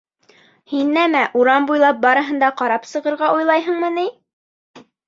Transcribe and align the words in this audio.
—Һин 0.71 0.87
нәмә, 0.95 1.21
урам 1.41 1.69
буйлап 1.73 2.01
барыһын 2.09 2.43
да 2.45 2.51
ҡарап 2.63 2.91
сығырға 2.95 3.31
уйлайһыңмы 3.39 3.97
ни? 4.01 4.11